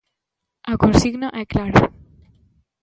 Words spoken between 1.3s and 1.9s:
é clara.